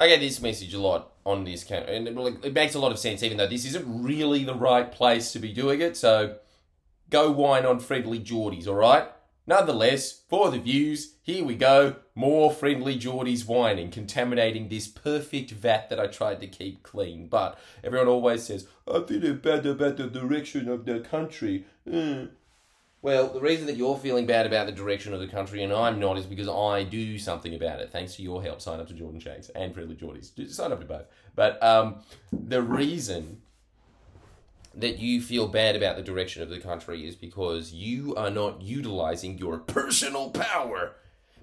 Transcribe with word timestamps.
I 0.00 0.08
get 0.08 0.20
this 0.20 0.40
message 0.40 0.72
a 0.72 0.80
lot 0.80 1.12
on 1.26 1.44
this 1.44 1.62
camp, 1.62 1.84
and 1.86 2.08
it, 2.08 2.16
it 2.42 2.54
makes 2.54 2.74
a 2.74 2.78
lot 2.78 2.90
of 2.90 2.98
sense, 2.98 3.22
even 3.22 3.36
though 3.36 3.46
this 3.46 3.66
isn't 3.66 4.02
really 4.02 4.44
the 4.44 4.54
right 4.54 4.90
place 4.90 5.30
to 5.32 5.38
be 5.38 5.52
doing 5.52 5.82
it. 5.82 5.94
So 5.94 6.36
go 7.10 7.30
whine 7.30 7.66
on 7.66 7.80
friendlyjordies, 7.80 8.66
all 8.66 8.76
right? 8.76 9.08
Nonetheless, 9.46 10.22
for 10.28 10.50
the 10.50 10.58
views, 10.58 11.16
here 11.22 11.44
we 11.44 11.54
go. 11.54 11.96
More 12.14 12.50
friendlyjordies 12.50 13.46
whining, 13.46 13.90
contaminating 13.90 14.68
this 14.68 14.88
perfect 14.88 15.50
vat 15.50 15.90
that 15.90 16.00
I 16.00 16.06
tried 16.06 16.40
to 16.40 16.46
keep 16.46 16.82
clean. 16.82 17.26
But 17.28 17.58
everyone 17.84 18.08
always 18.08 18.44
says, 18.44 18.68
I 18.90 19.02
feel 19.02 19.34
bad 19.34 19.66
about 19.66 19.98
the 19.98 20.06
direction 20.06 20.68
of 20.68 20.86
the 20.86 21.00
country. 21.00 21.66
Uh. 21.90 22.26
Well, 23.02 23.28
the 23.28 23.40
reason 23.40 23.66
that 23.66 23.76
you're 23.76 23.96
feeling 23.96 24.26
bad 24.26 24.44
about 24.44 24.66
the 24.66 24.72
direction 24.72 25.14
of 25.14 25.20
the 25.20 25.26
country 25.26 25.62
and 25.62 25.72
I'm 25.72 25.98
not 25.98 26.18
is 26.18 26.26
because 26.26 26.48
I 26.48 26.84
do 26.84 27.18
something 27.18 27.54
about 27.54 27.80
it. 27.80 27.90
Thanks 27.90 28.16
to 28.16 28.22
your 28.22 28.42
help, 28.42 28.60
sign 28.60 28.78
up 28.78 28.88
to 28.88 28.94
Jordan 28.94 29.20
Shanks 29.20 29.48
and 29.50 29.74
FriendlyJordies. 29.74 30.50
Sign 30.50 30.70
up 30.70 30.80
to 30.80 30.86
both. 30.86 31.06
But 31.34 31.62
um, 31.62 32.02
the 32.30 32.60
reason 32.60 33.40
that 34.74 34.98
you 34.98 35.20
feel 35.22 35.48
bad 35.48 35.76
about 35.76 35.96
the 35.96 36.02
direction 36.02 36.42
of 36.42 36.50
the 36.50 36.60
country 36.60 37.08
is 37.08 37.16
because 37.16 37.72
you 37.72 38.14
are 38.16 38.30
not 38.30 38.60
utilizing 38.60 39.38
your 39.38 39.58
personal 39.58 40.30
power. 40.30 40.92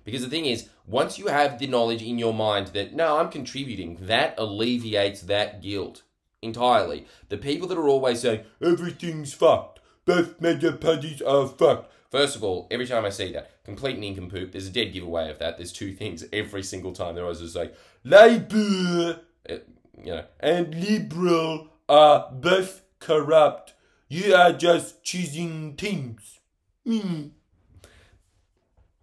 Because 0.05 0.21
the 0.21 0.29
thing 0.29 0.45
is, 0.45 0.69
once 0.85 1.17
you 1.17 1.27
have 1.27 1.59
the 1.59 1.67
knowledge 1.67 2.01
in 2.01 2.17
your 2.19 2.33
mind 2.33 2.67
that, 2.67 2.93
no, 2.93 3.17
I'm 3.17 3.29
contributing, 3.29 3.97
that 4.01 4.35
alleviates 4.37 5.21
that 5.23 5.61
guilt 5.61 6.03
entirely. 6.41 7.07
The 7.29 7.37
people 7.37 7.67
that 7.67 7.77
are 7.77 7.89
always 7.89 8.21
saying, 8.21 8.45
everything's 8.61 9.33
fucked, 9.33 9.76
both 10.07 10.41
major 10.41 10.71
parties 10.71 11.21
are 11.21 11.47
fucked. 11.47 11.93
First 12.09 12.37
of 12.37 12.43
all, 12.43 12.67
every 12.71 12.87
time 12.87 13.05
I 13.05 13.09
see 13.09 13.33
that, 13.33 13.63
complete 13.65 13.99
nincompoop, 13.99 14.53
there's 14.53 14.67
a 14.67 14.71
dead 14.71 14.93
giveaway 14.93 15.29
of 15.29 15.37
that. 15.39 15.57
There's 15.57 15.73
two 15.73 15.93
things 15.93 16.23
every 16.31 16.63
single 16.63 16.93
time. 16.93 17.13
They're 17.13 17.25
always 17.25 17.41
just 17.41 17.55
like, 17.55 17.75
Labour, 18.05 19.19
uh, 19.49 19.55
you 20.01 20.11
know, 20.11 20.23
and 20.39 20.73
Liberal 20.73 21.67
are 21.89 22.31
both 22.31 22.81
corrupt. 22.99 23.73
You 24.07 24.33
are 24.33 24.53
just 24.53 25.03
choosing 25.03 25.75
teams. 25.75 26.39
Hmm. 26.85 27.27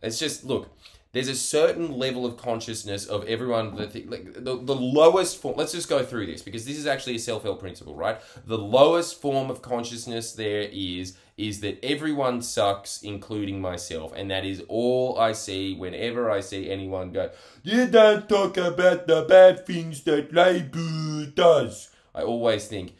It's 0.01 0.19
just 0.19 0.45
look. 0.45 0.71
There's 1.15 1.29
a 1.29 1.37
certain 1.37 1.97
level 1.97 2.27
of 2.27 2.37
consciousness 2.37 3.07
of 3.07 3.23
everyone 3.27 3.77
that 3.77 3.93
th- 3.93 4.07
like 4.07 4.35
the, 4.35 4.57
the 4.57 4.75
lowest 4.75 5.41
form. 5.41 5.55
Let's 5.57 5.71
just 5.71 5.89
go 5.89 6.05
through 6.05 6.27
this 6.27 6.43
because 6.43 6.67
this 6.67 6.77
is 6.77 6.89
actually 6.89 7.15
a 7.15 7.21
self 7.21 7.45
help 7.45 7.61
principle, 7.61 7.95
right? 7.95 8.21
The 8.45 8.59
lowest 8.59 9.21
form 9.23 9.49
of 9.49 9.63
consciousness 9.63 10.33
there 10.33 10.69
is 10.73 11.17
is 11.37 11.61
that 11.61 11.79
everyone 11.85 12.43
sucks, 12.43 13.03
including 13.03 13.61
myself, 13.61 14.13
and 14.17 14.29
that 14.33 14.45
is 14.45 14.65
all 14.67 15.17
I 15.17 15.33
see 15.33 15.77
whenever 15.77 16.29
I 16.29 16.41
see 16.41 16.69
anyone 16.69 17.13
go. 17.13 17.31
You 17.63 17.87
don't 17.87 18.29
talk 18.29 18.57
about 18.57 19.07
the 19.07 19.25
bad 19.29 19.65
things 19.65 20.03
that 20.03 20.33
Labour 20.35 21.31
does. 21.31 21.91
I 22.13 22.23
always 22.23 22.67
think 22.67 22.97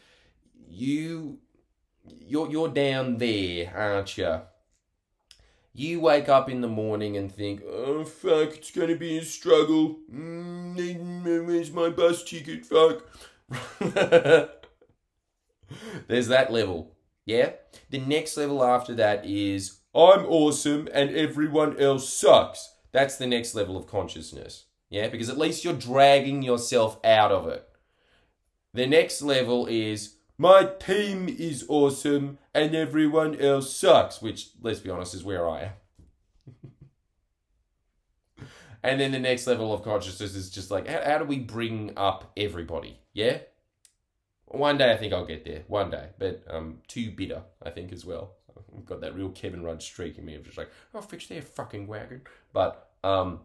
you 0.69 1.39
you're 2.05 2.49
you're 2.49 2.69
down 2.69 3.17
there, 3.17 3.73
aren't 3.75 4.17
you? 4.17 4.39
You 5.77 5.99
wake 5.99 6.29
up 6.29 6.49
in 6.49 6.61
the 6.61 6.69
morning 6.69 7.17
and 7.17 7.29
think, 7.29 7.61
oh 7.67 8.05
fuck, 8.05 8.55
it's 8.55 8.71
gonna 8.71 8.95
be 8.95 9.17
a 9.17 9.25
struggle. 9.25 9.99
Mm, 10.09 11.45
where's 11.45 11.69
my 11.69 11.89
bus 11.89 12.23
ticket? 12.23 12.65
Fuck. 12.65 13.03
There's 16.07 16.29
that 16.29 16.53
level, 16.53 16.95
yeah? 17.25 17.51
The 17.89 17.99
next 17.99 18.37
level 18.37 18.63
after 18.63 18.95
that 18.95 19.25
is, 19.25 19.79
I'm 19.93 20.25
awesome 20.25 20.87
and 20.93 21.09
everyone 21.13 21.77
else 21.77 22.07
sucks. 22.07 22.73
That's 22.93 23.17
the 23.17 23.27
next 23.27 23.53
level 23.53 23.75
of 23.75 23.85
consciousness, 23.85 24.67
yeah? 24.89 25.09
Because 25.09 25.27
at 25.27 25.37
least 25.37 25.65
you're 25.65 25.73
dragging 25.73 26.41
yourself 26.41 26.97
out 27.03 27.33
of 27.33 27.49
it. 27.49 27.67
The 28.73 28.87
next 28.87 29.21
level 29.21 29.65
is, 29.65 30.14
my 30.37 30.65
team 30.79 31.29
is 31.29 31.65
awesome 31.69 32.37
and 32.53 32.75
everyone 32.75 33.39
else 33.39 33.75
sucks, 33.75 34.21
which, 34.21 34.49
let's 34.61 34.79
be 34.79 34.89
honest, 34.89 35.13
is 35.13 35.23
where 35.23 35.47
I 35.47 35.61
am. 35.61 35.71
and 38.83 38.99
then 38.99 39.11
the 39.11 39.19
next 39.19 39.47
level 39.47 39.73
of 39.73 39.83
consciousness 39.83 40.35
is 40.35 40.49
just 40.49 40.71
like, 40.71 40.87
how, 40.87 41.01
how 41.03 41.17
do 41.17 41.25
we 41.25 41.39
bring 41.39 41.93
up 41.95 42.31
everybody? 42.35 42.99
Yeah? 43.13 43.39
One 44.45 44.77
day 44.77 44.91
I 44.91 44.97
think 44.97 45.13
I'll 45.13 45.25
get 45.25 45.45
there. 45.45 45.63
One 45.67 45.89
day. 45.89 46.09
But 46.19 46.43
um, 46.49 46.79
too 46.87 47.11
bitter, 47.11 47.43
I 47.63 47.69
think, 47.69 47.91
as 47.91 48.05
well. 48.05 48.33
I've 48.77 48.85
got 48.85 49.01
that 49.01 49.15
real 49.15 49.29
Kevin 49.29 49.63
Rudd 49.63 49.81
streak 49.81 50.17
in 50.17 50.25
me 50.25 50.35
of 50.35 50.43
just 50.43 50.57
like, 50.57 50.69
I'll 50.93 51.01
fix 51.01 51.27
their 51.27 51.41
fucking 51.41 51.87
wagon. 51.87 52.21
But 52.53 52.89
um, 53.03 53.41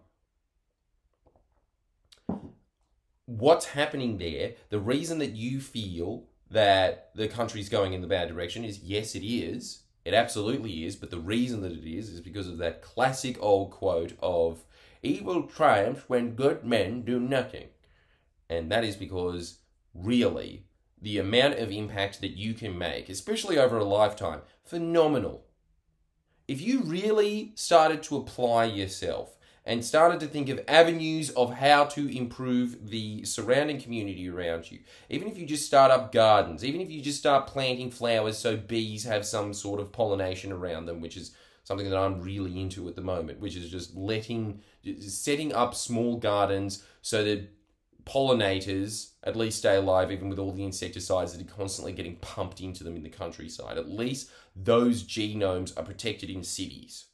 what's 3.26 3.66
happening 3.66 4.18
there, 4.18 4.54
the 4.70 4.80
reason 4.80 5.18
that 5.18 5.32
you 5.32 5.60
feel 5.60 6.24
that 6.50 7.10
the 7.14 7.28
country's 7.28 7.68
going 7.68 7.92
in 7.92 8.00
the 8.00 8.06
bad 8.06 8.28
direction 8.28 8.64
is 8.64 8.80
yes, 8.80 9.14
it 9.14 9.24
is. 9.24 9.82
It 10.04 10.14
absolutely 10.14 10.84
is. 10.84 10.96
But 10.96 11.10
the 11.10 11.20
reason 11.20 11.62
that 11.62 11.72
it 11.72 11.88
is 11.88 12.08
is 12.08 12.20
because 12.20 12.48
of 12.48 12.58
that 12.58 12.82
classic 12.82 13.36
old 13.40 13.70
quote 13.70 14.14
of 14.20 14.64
evil 15.02 15.44
triumphs 15.44 16.08
when 16.08 16.34
good 16.34 16.64
men 16.64 17.02
do 17.02 17.20
nothing. 17.20 17.68
And 18.48 18.70
that 18.70 18.84
is 18.84 18.96
because, 18.96 19.58
really, 19.94 20.64
the 21.00 21.18
amount 21.18 21.54
of 21.54 21.70
impact 21.70 22.20
that 22.20 22.36
you 22.36 22.52
can 22.52 22.76
make, 22.76 23.08
especially 23.08 23.56
over 23.56 23.78
a 23.78 23.84
lifetime, 23.84 24.40
phenomenal. 24.64 25.44
If 26.48 26.60
you 26.60 26.82
really 26.82 27.52
started 27.54 28.02
to 28.04 28.16
apply 28.16 28.64
yourself 28.64 29.36
and 29.64 29.84
started 29.84 30.20
to 30.20 30.26
think 30.26 30.48
of 30.48 30.60
avenues 30.66 31.30
of 31.30 31.54
how 31.54 31.84
to 31.84 32.16
improve 32.16 32.90
the 32.90 33.24
surrounding 33.24 33.80
community 33.80 34.28
around 34.28 34.70
you. 34.70 34.80
Even 35.08 35.28
if 35.28 35.36
you 35.36 35.46
just 35.46 35.66
start 35.66 35.90
up 35.90 36.12
gardens, 36.12 36.64
even 36.64 36.80
if 36.80 36.90
you 36.90 37.00
just 37.00 37.18
start 37.18 37.46
planting 37.46 37.90
flowers 37.90 38.38
so 38.38 38.56
bees 38.56 39.04
have 39.04 39.24
some 39.26 39.52
sort 39.52 39.80
of 39.80 39.92
pollination 39.92 40.50
around 40.50 40.86
them, 40.86 41.00
which 41.00 41.16
is 41.16 41.34
something 41.64 41.88
that 41.90 41.98
I'm 41.98 42.22
really 42.22 42.60
into 42.60 42.88
at 42.88 42.96
the 42.96 43.02
moment, 43.02 43.40
which 43.40 43.54
is 43.54 43.70
just 43.70 43.94
letting, 43.94 44.60
setting 45.00 45.52
up 45.52 45.74
small 45.74 46.16
gardens 46.16 46.84
so 47.02 47.22
that 47.24 47.50
pollinators 48.04 49.10
at 49.24 49.36
least 49.36 49.58
stay 49.58 49.76
alive, 49.76 50.10
even 50.10 50.30
with 50.30 50.38
all 50.38 50.52
the 50.52 50.64
insecticides 50.64 51.32
that 51.32 51.46
are 51.46 51.54
constantly 51.54 51.92
getting 51.92 52.16
pumped 52.16 52.60
into 52.60 52.82
them 52.82 52.96
in 52.96 53.02
the 53.02 53.10
countryside. 53.10 53.76
At 53.76 53.90
least 53.90 54.30
those 54.56 55.04
genomes 55.04 55.76
are 55.78 55.84
protected 55.84 56.30
in 56.30 56.42
cities 56.42 57.06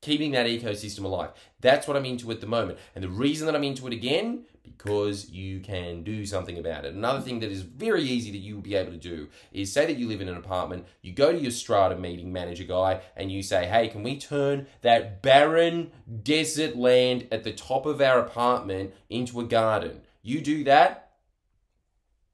keeping 0.00 0.32
that 0.32 0.46
ecosystem 0.46 1.04
alive. 1.04 1.30
That's 1.60 1.88
what 1.88 1.96
I'm 1.96 2.04
into 2.04 2.30
at 2.30 2.40
the 2.40 2.46
moment. 2.46 2.78
And 2.94 3.02
the 3.02 3.08
reason 3.08 3.46
that 3.46 3.56
I'm 3.56 3.64
into 3.64 3.86
it 3.86 3.92
again, 3.92 4.44
because 4.62 5.30
you 5.30 5.60
can 5.60 6.02
do 6.02 6.26
something 6.26 6.58
about 6.58 6.84
it. 6.84 6.94
Another 6.94 7.20
thing 7.20 7.40
that 7.40 7.50
is 7.50 7.62
very 7.62 8.02
easy 8.02 8.30
that 8.32 8.38
you 8.38 8.56
will 8.56 8.62
be 8.62 8.74
able 8.74 8.92
to 8.92 8.98
do 8.98 9.28
is 9.52 9.72
say 9.72 9.86
that 9.86 9.96
you 9.96 10.08
live 10.08 10.20
in 10.20 10.28
an 10.28 10.36
apartment, 10.36 10.86
you 11.02 11.12
go 11.12 11.32
to 11.32 11.38
your 11.38 11.50
strata 11.50 11.96
meeting 11.96 12.32
manager 12.32 12.64
guy, 12.64 13.00
and 13.16 13.32
you 13.32 13.42
say, 13.42 13.66
hey, 13.66 13.88
can 13.88 14.02
we 14.02 14.18
turn 14.18 14.66
that 14.82 15.22
barren 15.22 15.90
desert 16.22 16.76
land 16.76 17.26
at 17.32 17.44
the 17.44 17.52
top 17.52 17.86
of 17.86 18.00
our 18.00 18.18
apartment 18.18 18.92
into 19.08 19.40
a 19.40 19.44
garden? 19.44 20.02
You 20.22 20.40
do 20.40 20.64
that, 20.64 21.05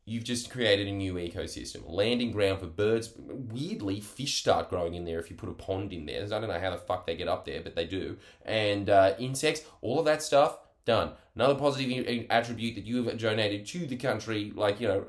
you've 0.04 0.24
just 0.24 0.50
created 0.50 0.88
a 0.88 0.92
new 0.92 1.14
ecosystem, 1.14 1.82
landing 1.86 2.32
ground 2.32 2.60
for 2.60 2.66
birds. 2.66 3.12
Weirdly, 3.16 4.00
fish 4.00 4.40
start 4.40 4.68
growing 4.68 4.94
in 4.94 5.04
there 5.04 5.20
if 5.20 5.30
you 5.30 5.36
put 5.36 5.48
a 5.48 5.54
pond 5.54 5.92
in 5.92 6.06
there. 6.06 6.22
I 6.24 6.26
don't 6.26 6.48
know 6.48 6.58
how 6.58 6.70
the 6.70 6.78
fuck 6.78 7.06
they 7.06 7.16
get 7.16 7.28
up 7.28 7.44
there, 7.44 7.60
but 7.60 7.74
they 7.74 7.86
do. 7.86 8.16
And 8.44 8.90
uh, 8.90 9.14
insects, 9.18 9.62
all 9.80 9.98
of 9.98 10.04
that 10.06 10.22
stuff, 10.22 10.58
done. 10.84 11.12
Another 11.34 11.54
positive 11.54 12.26
attribute 12.30 12.74
that 12.74 12.86
you 12.86 13.04
have 13.04 13.18
donated 13.18 13.66
to 13.66 13.86
the 13.86 13.96
country, 13.96 14.52
like, 14.54 14.80
you 14.80 14.88
know, 14.88 15.04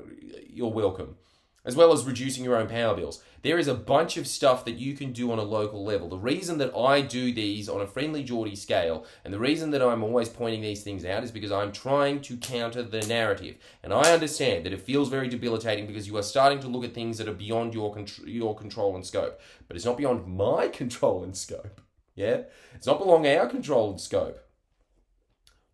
you're 0.48 0.70
welcome. 0.70 1.16
As 1.64 1.76
well 1.76 1.92
as 1.92 2.04
reducing 2.04 2.44
your 2.44 2.56
own 2.56 2.68
power 2.68 2.94
bills. 2.94 3.22
There 3.42 3.58
is 3.58 3.68
a 3.68 3.74
bunch 3.74 4.16
of 4.16 4.26
stuff 4.26 4.64
that 4.64 4.78
you 4.78 4.94
can 4.94 5.12
do 5.12 5.30
on 5.30 5.38
a 5.38 5.42
local 5.42 5.84
level. 5.84 6.08
The 6.08 6.18
reason 6.18 6.58
that 6.58 6.74
I 6.74 7.00
do 7.00 7.32
these 7.32 7.68
on 7.68 7.80
a 7.80 7.86
friendly 7.86 8.22
Geordie 8.22 8.56
scale, 8.56 9.06
and 9.24 9.32
the 9.32 9.38
reason 9.38 9.70
that 9.70 9.82
I'm 9.82 10.02
always 10.02 10.28
pointing 10.28 10.62
these 10.62 10.82
things 10.82 11.04
out 11.04 11.24
is 11.24 11.30
because 11.30 11.52
I'm 11.52 11.72
trying 11.72 12.20
to 12.22 12.36
counter 12.36 12.82
the 12.82 13.06
narrative. 13.06 13.56
And 13.82 13.92
I 13.92 14.12
understand 14.12 14.64
that 14.64 14.72
it 14.72 14.82
feels 14.82 15.08
very 15.08 15.28
debilitating 15.28 15.86
because 15.86 16.06
you 16.06 16.16
are 16.16 16.22
starting 16.22 16.60
to 16.60 16.68
look 16.68 16.84
at 16.84 16.94
things 16.94 17.18
that 17.18 17.28
are 17.28 17.34
beyond 17.34 17.74
your, 17.74 17.94
contr- 17.94 18.26
your 18.26 18.54
control 18.54 18.94
and 18.94 19.04
scope. 19.04 19.40
But 19.68 19.76
it's 19.76 19.86
not 19.86 19.96
beyond 19.96 20.26
my 20.26 20.68
control 20.80 21.22
and 21.22 21.36
scope. 21.36 21.80
Yeah? 22.14 22.42
It's 22.74 22.86
not 22.86 22.98
belong 22.98 23.26
our 23.26 23.46
control 23.46 23.90
and 23.90 24.00
scope 24.00 24.40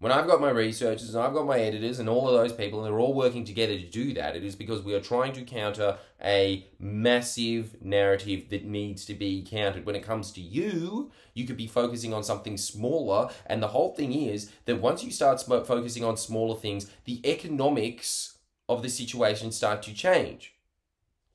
when 0.01 0.13
I've 0.13 0.27
got 0.27 0.41
my 0.41 0.49
researchers 0.49 1.15
and 1.15 1.23
I've 1.23 1.35
got 1.35 1.47
my 1.47 1.61
editors 1.61 1.99
and 1.99 2.09
all 2.09 2.27
of 2.27 2.35
those 2.35 2.55
people, 2.57 2.79
and 2.79 2.87
they're 2.87 2.99
all 2.99 3.13
working 3.13 3.45
together 3.45 3.77
to 3.77 3.85
do 3.85 4.15
that, 4.15 4.35
it 4.35 4.43
is 4.43 4.57
because 4.57 4.83
we 4.83 4.95
are 4.95 5.01
trying 5.01 5.35
to 5.35 5.43
counter 5.43 5.99
a 6.25 6.67
massive 6.79 7.77
narrative 7.83 8.49
that 8.49 8.65
needs 8.65 9.05
to 9.05 9.15
be 9.15 9.43
countered. 9.43 9.85
When 9.85 9.95
it 9.95 10.03
comes 10.03 10.33
to 10.33 10.41
you, 10.41 11.13
you 11.35 11.47
could 11.47 11.59
be 11.59 11.67
focusing 11.67 12.15
on 12.15 12.25
something 12.25 12.57
smaller, 12.57 13.29
and 13.45 13.63
the 13.63 13.69
whole 13.69 13.95
thing 13.95 14.15
is 14.15 14.51
that 14.65 14.81
once 14.81 15.05
you 15.05 15.11
start 15.11 15.43
focusing 15.43 16.03
on 16.03 16.17
smaller 16.17 16.59
things, 16.59 16.91
the 17.05 17.21
economics 17.29 18.39
of 18.71 18.83
the 18.83 18.89
situation 18.89 19.53
start 19.53 19.83
to 19.83 19.93
change. 19.93 20.55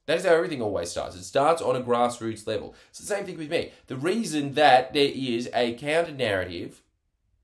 That 0.07 0.17
is 0.17 0.25
how 0.25 0.33
everything 0.33 0.63
always 0.63 0.89
starts. 0.89 1.15
It 1.15 1.23
starts 1.23 1.61
on 1.61 1.75
a 1.75 1.81
grassroots 1.81 2.47
level. 2.47 2.73
It's 2.89 2.99
the 2.99 3.05
same 3.05 3.25
thing 3.25 3.37
with 3.37 3.51
me. 3.51 3.73
The 3.87 3.95
reason 3.95 4.53
that 4.53 4.93
there 4.93 5.11
is 5.13 5.49
a 5.53 5.73
counter 5.75 6.11
narrative 6.11 6.81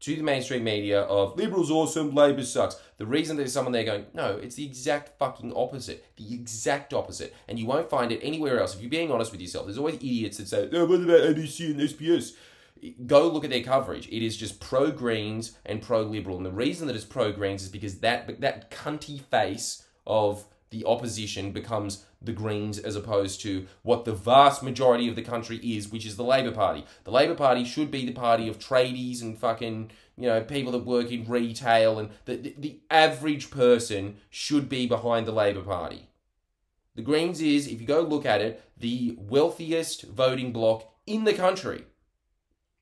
to 0.01 0.15
the 0.15 0.23
mainstream 0.23 0.63
media 0.63 1.01
of 1.03 1.37
liberals 1.37 1.69
awesome, 1.69 2.13
Labor 2.13 2.43
sucks. 2.43 2.75
The 2.97 3.05
reason 3.05 3.37
there's 3.37 3.53
someone 3.53 3.71
there 3.71 3.83
going, 3.83 4.07
no, 4.13 4.35
it's 4.37 4.55
the 4.55 4.65
exact 4.65 5.17
fucking 5.19 5.53
opposite. 5.55 6.05
The 6.17 6.33
exact 6.33 6.93
opposite. 6.93 7.35
And 7.47 7.59
you 7.59 7.67
won't 7.67 7.89
find 7.89 8.11
it 8.11 8.19
anywhere 8.21 8.59
else. 8.59 8.75
If 8.75 8.81
you're 8.81 8.89
being 8.89 9.11
honest 9.11 9.31
with 9.31 9.41
yourself, 9.41 9.65
there's 9.65 9.77
always 9.77 9.95
idiots 9.95 10.37
that 10.37 10.47
say, 10.47 10.69
oh, 10.73 10.85
what 10.85 11.01
about 11.01 11.21
ABC 11.21 11.71
and 11.71 11.79
SBS? 11.79 12.31
Go 13.05 13.27
look 13.27 13.43
at 13.43 13.51
their 13.51 13.61
coverage. 13.61 14.07
It 14.07 14.25
is 14.25 14.35
just 14.35 14.59
pro 14.59 14.91
Greens 14.91 15.55
and 15.67 15.83
pro 15.83 16.01
Liberal. 16.01 16.37
And 16.37 16.45
the 16.45 16.51
reason 16.51 16.87
that 16.87 16.95
it's 16.95 17.05
pro 17.05 17.31
Greens 17.31 17.61
is 17.61 17.69
because 17.69 17.99
that 17.99 18.41
that 18.41 18.71
cunty 18.71 19.21
face 19.21 19.85
of 20.07 20.45
the 20.71 20.85
opposition 20.85 21.51
becomes 21.51 22.05
the 22.21 22.31
Greens 22.31 22.79
as 22.79 22.95
opposed 22.95 23.41
to 23.41 23.67
what 23.83 24.05
the 24.05 24.13
vast 24.13 24.63
majority 24.63 25.07
of 25.07 25.15
the 25.15 25.21
country 25.21 25.57
is, 25.57 25.89
which 25.89 26.05
is 26.05 26.15
the 26.15 26.23
Labor 26.23 26.51
Party. 26.51 26.85
The 27.03 27.11
Labor 27.11 27.35
Party 27.35 27.63
should 27.65 27.91
be 27.91 28.05
the 28.05 28.13
party 28.13 28.47
of 28.47 28.57
tradies 28.57 29.21
and 29.21 29.37
fucking, 29.37 29.91
you 30.17 30.27
know, 30.27 30.41
people 30.41 30.71
that 30.71 30.85
work 30.85 31.11
in 31.11 31.25
retail, 31.25 31.99
and 31.99 32.09
the, 32.25 32.37
the, 32.37 32.55
the 32.57 32.79
average 32.89 33.51
person 33.51 34.17
should 34.29 34.69
be 34.69 34.87
behind 34.87 35.27
the 35.27 35.31
Labor 35.33 35.61
Party. 35.61 36.07
The 36.95 37.01
Greens 37.01 37.41
is, 37.41 37.67
if 37.67 37.81
you 37.81 37.87
go 37.87 38.01
look 38.01 38.25
at 38.25 38.41
it, 38.41 38.63
the 38.77 39.17
wealthiest 39.19 40.03
voting 40.03 40.53
bloc 40.53 40.89
in 41.05 41.25
the 41.25 41.33
country. 41.33 41.85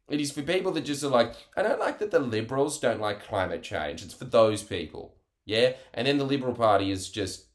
It 0.10 0.20
is 0.20 0.32
for 0.32 0.42
people 0.42 0.72
that 0.74 0.86
just 0.86 1.04
are 1.04 1.10
like, 1.10 1.36
I 1.56 1.62
don't 1.62 1.80
like 1.80 2.00
that 2.00 2.12
the 2.12 2.20
Liberals 2.20 2.80
don't 2.80 3.00
like 3.00 3.24
climate 3.24 3.62
change. 3.62 4.04
It's 4.04 4.14
for 4.14 4.26
those 4.26 4.64
people. 4.64 5.16
Yeah? 5.46 5.74
And 5.94 6.08
then 6.08 6.18
the 6.18 6.24
Liberal 6.24 6.56
Party 6.56 6.92
is 6.92 7.10
just 7.10 7.46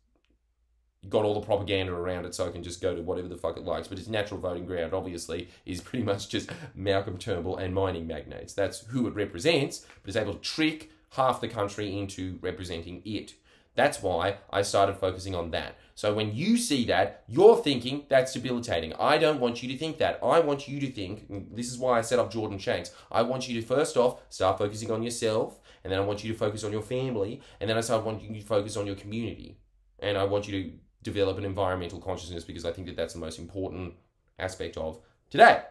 got 1.08 1.24
all 1.24 1.34
the 1.34 1.46
propaganda 1.46 1.92
around 1.92 2.24
it 2.24 2.34
so 2.34 2.46
it 2.46 2.52
can 2.52 2.62
just 2.62 2.80
go 2.80 2.94
to 2.94 3.02
whatever 3.02 3.28
the 3.28 3.36
fuck 3.36 3.56
it 3.56 3.64
likes. 3.64 3.88
But 3.88 3.98
its 3.98 4.08
natural 4.08 4.40
voting 4.40 4.66
ground, 4.66 4.94
obviously, 4.94 5.48
is 5.66 5.80
pretty 5.80 6.04
much 6.10 6.28
just 6.28 6.50
Malcolm 6.74 7.18
Turnbull 7.18 7.56
and 7.56 7.74
mining 7.74 8.06
magnates. 8.06 8.52
That's 8.52 8.80
who 8.86 9.06
it 9.06 9.14
represents, 9.14 9.80
but 10.02 10.08
it's 10.08 10.16
able 10.16 10.34
to 10.34 10.40
trick 10.40 10.90
half 11.10 11.40
the 11.40 11.48
country 11.48 11.96
into 11.96 12.38
representing 12.42 13.02
it. 13.04 13.34
That's 13.76 14.02
why 14.02 14.36
I 14.50 14.62
started 14.62 14.96
focusing 14.96 15.34
on 15.34 15.50
that. 15.50 15.76
So 15.96 16.14
when 16.14 16.34
you 16.34 16.56
see 16.56 16.84
that, 16.86 17.24
you're 17.26 17.56
thinking 17.56 18.04
that's 18.08 18.32
debilitating. 18.32 18.92
I 18.94 19.18
don't 19.18 19.40
want 19.40 19.62
you 19.62 19.68
to 19.72 19.78
think 19.78 19.98
that. 19.98 20.20
I 20.22 20.40
want 20.40 20.68
you 20.68 20.78
to 20.80 20.90
think, 20.90 21.26
this 21.54 21.70
is 21.70 21.78
why 21.78 21.98
I 21.98 22.02
set 22.02 22.18
up 22.18 22.32
Jordan 22.32 22.58
Shanks. 22.58 22.92
I 23.10 23.22
want 23.22 23.48
you 23.48 23.60
to 23.60 23.66
first 23.66 23.96
off 23.96 24.20
start 24.28 24.58
focusing 24.58 24.90
on 24.92 25.02
yourself, 25.02 25.60
and 25.82 25.92
then 25.92 25.98
I 25.98 26.04
want 26.04 26.22
you 26.22 26.32
to 26.32 26.38
focus 26.38 26.62
on 26.62 26.72
your 26.72 26.82
family, 26.82 27.40
and 27.60 27.68
then 27.68 27.76
I 27.76 27.80
start 27.80 28.04
wanting 28.04 28.34
you 28.34 28.40
to 28.40 28.46
focus 28.46 28.76
on 28.76 28.86
your 28.86 28.96
community. 28.96 29.58
And 29.98 30.16
I 30.16 30.24
want 30.24 30.46
you 30.48 30.62
to 30.62 30.72
develop 31.04 31.38
an 31.38 31.44
environmental 31.44 32.00
consciousness 32.00 32.42
because 32.42 32.64
I 32.64 32.72
think 32.72 32.88
that 32.88 32.96
that's 32.96 33.12
the 33.14 33.20
most 33.20 33.38
important 33.38 33.94
aspect 34.38 34.76
of 34.76 34.98
today. 35.30 35.62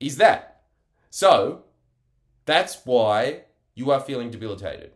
Is 0.00 0.16
that. 0.16 0.62
So, 1.10 1.64
that's 2.46 2.80
why 2.84 3.42
you 3.74 3.90
are 3.90 4.00
feeling 4.00 4.30
debilitated. 4.30 4.92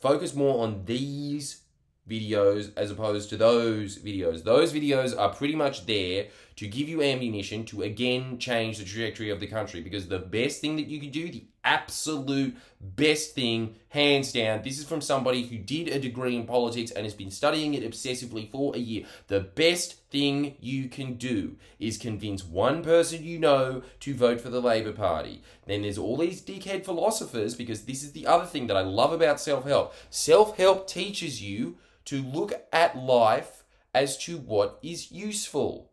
Focus 0.00 0.34
more 0.34 0.64
on 0.64 0.84
these 0.84 1.62
videos 2.08 2.72
as 2.76 2.90
opposed 2.90 3.28
to 3.30 3.36
those 3.36 3.98
videos. 3.98 4.42
Those 4.42 4.72
videos 4.72 5.18
are 5.18 5.34
pretty 5.34 5.54
much 5.54 5.86
there 5.86 6.26
to 6.56 6.66
give 6.66 6.88
you 6.88 7.02
ammunition 7.02 7.64
to 7.66 7.82
again 7.82 8.38
change 8.38 8.78
the 8.78 8.84
trajectory 8.84 9.30
of 9.30 9.40
the 9.40 9.46
country 9.46 9.80
because 9.80 10.08
the 10.08 10.18
best 10.18 10.60
thing 10.60 10.76
that 10.76 10.86
you 10.86 11.00
can 11.00 11.10
do, 11.10 11.30
the 11.30 11.44
absolute 11.68 12.56
best 12.80 13.34
thing, 13.34 13.74
hands 13.90 14.32
down, 14.32 14.62
this 14.62 14.78
is 14.78 14.86
from 14.86 15.00
somebody 15.00 15.42
who 15.42 15.58
did 15.58 15.88
a 15.88 15.98
degree 15.98 16.34
in 16.34 16.46
politics 16.46 16.90
and 16.90 17.04
has 17.04 17.14
been 17.14 17.30
studying 17.30 17.74
it 17.74 17.82
obsessively 17.82 18.50
for 18.50 18.74
a 18.74 18.78
year. 18.78 19.04
The 19.26 19.40
best 19.40 19.94
thing 20.10 20.56
you 20.60 20.88
can 20.88 21.14
do 21.14 21.56
is 21.78 21.98
convince 21.98 22.44
one 22.44 22.82
person 22.82 23.22
you 23.22 23.38
know 23.38 23.82
to 24.00 24.14
vote 24.14 24.40
for 24.40 24.48
the 24.48 24.62
Labour 24.62 24.92
Party. 24.92 25.42
Then 25.66 25.82
there's 25.82 25.98
all 25.98 26.16
these 26.16 26.40
dickhead 26.40 26.84
philosophers 26.84 27.54
because 27.54 27.82
this 27.82 28.02
is 28.02 28.12
the 28.12 28.26
other 28.26 28.46
thing 28.46 28.66
that 28.68 28.76
I 28.76 28.82
love 28.82 29.12
about 29.12 29.40
self 29.40 29.64
help. 29.64 29.92
Self 30.08 30.56
help 30.56 30.86
teaches 30.86 31.42
you 31.42 31.76
to 32.06 32.22
look 32.22 32.54
at 32.72 32.96
life 32.96 33.64
as 33.94 34.16
to 34.24 34.38
what 34.38 34.78
is 34.82 35.12
useful. 35.12 35.90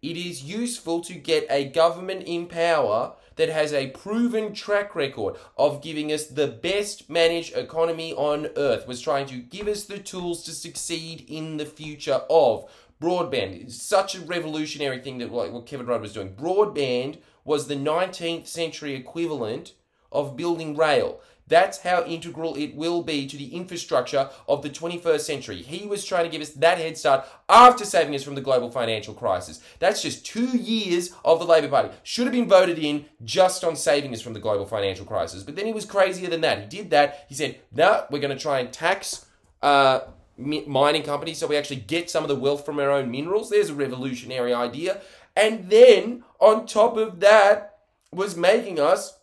It 0.00 0.16
is 0.16 0.42
useful 0.42 1.02
to 1.02 1.14
get 1.14 1.46
a 1.50 1.66
government 1.66 2.22
in 2.22 2.46
power 2.46 3.14
that 3.40 3.48
has 3.48 3.72
a 3.72 3.86
proven 3.86 4.52
track 4.52 4.94
record 4.94 5.34
of 5.56 5.80
giving 5.80 6.12
us 6.12 6.26
the 6.26 6.46
best 6.46 7.08
managed 7.08 7.56
economy 7.56 8.12
on 8.12 8.50
earth, 8.54 8.86
was 8.86 9.00
trying 9.00 9.24
to 9.24 9.38
give 9.38 9.66
us 9.66 9.84
the 9.84 9.98
tools 9.98 10.42
to 10.42 10.50
succeed 10.50 11.24
in 11.26 11.56
the 11.56 11.64
future 11.64 12.20
of 12.28 12.70
broadband. 13.00 13.62
It's 13.62 13.80
such 13.80 14.14
a 14.14 14.20
revolutionary 14.20 15.00
thing 15.00 15.16
that 15.18 15.32
like 15.32 15.52
what 15.52 15.64
Kevin 15.64 15.86
Rudd 15.86 16.02
was 16.02 16.12
doing. 16.12 16.34
Broadband 16.34 17.16
was 17.42 17.66
the 17.66 17.76
19th 17.76 18.46
century 18.46 18.94
equivalent 18.94 19.72
of 20.12 20.36
building 20.36 20.76
rail. 20.76 21.22
That's 21.50 21.78
how 21.78 22.04
integral 22.04 22.54
it 22.54 22.74
will 22.76 23.02
be 23.02 23.26
to 23.26 23.36
the 23.36 23.54
infrastructure 23.54 24.30
of 24.48 24.62
the 24.62 24.70
21st 24.70 25.20
century. 25.20 25.56
He 25.56 25.86
was 25.86 26.04
trying 26.04 26.24
to 26.24 26.30
give 26.30 26.40
us 26.40 26.50
that 26.50 26.78
head 26.78 26.96
start 26.96 27.26
after 27.48 27.84
saving 27.84 28.14
us 28.14 28.22
from 28.22 28.36
the 28.36 28.40
global 28.40 28.70
financial 28.70 29.12
crisis. 29.12 29.60
That's 29.80 30.00
just 30.00 30.24
two 30.24 30.56
years 30.56 31.12
of 31.24 31.40
the 31.40 31.44
Labour 31.44 31.68
Party. 31.68 31.90
Should 32.04 32.26
have 32.28 32.32
been 32.32 32.48
voted 32.48 32.78
in 32.78 33.04
just 33.24 33.64
on 33.64 33.74
saving 33.74 34.14
us 34.14 34.22
from 34.22 34.32
the 34.32 34.40
global 34.40 34.64
financial 34.64 35.04
crisis. 35.04 35.42
But 35.42 35.56
then 35.56 35.66
he 35.66 35.72
was 35.72 35.84
crazier 35.84 36.30
than 36.30 36.40
that. 36.42 36.60
He 36.60 36.66
did 36.66 36.90
that. 36.90 37.26
He 37.28 37.34
said, 37.34 37.58
no, 37.72 38.06
we're 38.10 38.20
going 38.20 38.36
to 38.36 38.42
try 38.42 38.60
and 38.60 38.72
tax. 38.72 39.26
Uh, 39.60 40.00
mining 40.38 41.02
companies 41.02 41.36
so 41.36 41.46
we 41.46 41.56
actually 41.56 41.76
get 41.76 42.08
some 42.08 42.24
of 42.24 42.28
the 42.28 42.34
wealth 42.34 42.64
from 42.64 42.78
our 42.78 42.90
own 42.90 43.10
minerals. 43.10 43.50
There's 43.50 43.68
a 43.68 43.74
revolutionary 43.74 44.54
idea. 44.54 45.02
And 45.36 45.68
then 45.68 46.24
on 46.38 46.66
top 46.66 46.96
of 46.96 47.20
that 47.20 47.78
was 48.10 48.36
making 48.36 48.80
us 48.80 49.18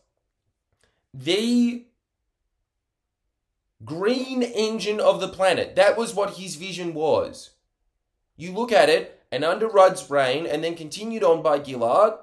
the 1.13 1.86
green 3.83 4.43
engine 4.43 4.99
of 4.99 5.19
the 5.19 5.27
planet. 5.27 5.75
That 5.75 5.97
was 5.97 6.13
what 6.13 6.35
his 6.35 6.55
vision 6.55 6.93
was. 6.93 7.51
You 8.35 8.51
look 8.51 8.71
at 8.71 8.89
it, 8.89 9.23
and 9.31 9.43
under 9.43 9.67
Rudd's 9.67 10.09
reign, 10.09 10.45
and 10.45 10.63
then 10.63 10.75
continued 10.75 11.23
on 11.23 11.41
by 11.41 11.61
Gillard, 11.61 12.13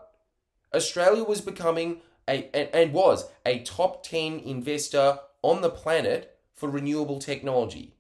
Australia 0.74 1.24
was 1.24 1.40
becoming 1.40 2.00
a 2.28 2.48
and, 2.54 2.68
and 2.72 2.92
was 2.92 3.28
a 3.44 3.60
top 3.60 4.02
10 4.02 4.40
investor 4.40 5.18
on 5.42 5.60
the 5.60 5.70
planet 5.70 6.36
for 6.54 6.68
renewable 6.68 7.18
technology. 7.18 7.94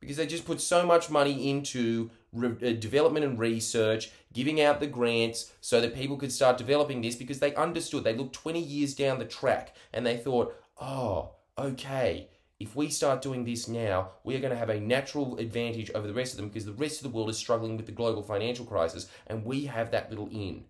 Because 0.00 0.16
they 0.16 0.26
just 0.26 0.44
put 0.44 0.60
so 0.60 0.84
much 0.84 1.10
money 1.10 1.48
into 1.48 2.10
re- 2.32 2.56
uh, 2.62 2.72
development 2.78 3.24
and 3.24 3.38
research, 3.38 4.10
giving 4.32 4.60
out 4.60 4.80
the 4.80 4.86
grants 4.86 5.52
so 5.60 5.80
that 5.80 5.94
people 5.94 6.16
could 6.16 6.32
start 6.32 6.58
developing 6.58 7.00
this 7.00 7.16
because 7.16 7.38
they 7.38 7.54
understood. 7.54 8.04
They 8.04 8.14
looked 8.14 8.34
20 8.34 8.60
years 8.60 8.94
down 8.94 9.18
the 9.18 9.24
track 9.24 9.74
and 9.92 10.04
they 10.04 10.16
thought, 10.16 10.54
oh, 10.80 11.32
okay, 11.56 12.28
if 12.64 12.74
we 12.74 12.88
start 12.88 13.20
doing 13.20 13.44
this 13.44 13.68
now, 13.68 14.12
we 14.24 14.34
are 14.34 14.40
going 14.40 14.50
to 14.50 14.58
have 14.58 14.70
a 14.70 14.80
natural 14.80 15.36
advantage 15.36 15.90
over 15.94 16.06
the 16.06 16.14
rest 16.14 16.32
of 16.32 16.38
them 16.38 16.48
because 16.48 16.64
the 16.64 16.72
rest 16.72 16.96
of 16.96 17.02
the 17.02 17.14
world 17.14 17.28
is 17.28 17.36
struggling 17.36 17.76
with 17.76 17.84
the 17.84 17.92
global 17.92 18.22
financial 18.22 18.64
crisis 18.64 19.06
and 19.26 19.44
we 19.44 19.66
have 19.66 19.90
that 19.90 20.08
little 20.08 20.28
in. 20.28 20.64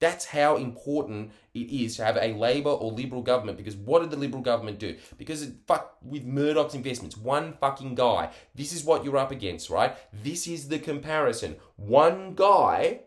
That's 0.00 0.26
how 0.26 0.56
important 0.56 1.32
it 1.54 1.70
is 1.70 1.96
to 1.96 2.04
have 2.04 2.18
a 2.18 2.34
Labour 2.34 2.70
or 2.70 2.92
Liberal 2.92 3.22
government 3.22 3.56
because 3.56 3.74
what 3.74 4.00
did 4.02 4.10
the 4.10 4.18
Liberal 4.18 4.42
government 4.42 4.78
do? 4.78 4.96
Because 5.16 5.42
it 5.42 5.54
fucked 5.66 6.02
with 6.02 6.24
Murdoch's 6.24 6.74
investments. 6.74 7.16
One 7.16 7.54
fucking 7.54 7.94
guy. 7.94 8.30
This 8.54 8.74
is 8.74 8.84
what 8.84 9.02
you're 9.02 9.16
up 9.16 9.30
against, 9.30 9.70
right? 9.70 9.96
This 10.12 10.46
is 10.46 10.68
the 10.68 10.78
comparison. 10.78 11.56
One 11.76 12.34
guy 12.34 13.00